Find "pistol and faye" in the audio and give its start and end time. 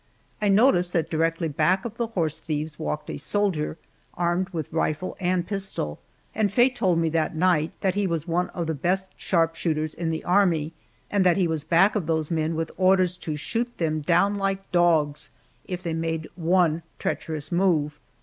5.45-6.69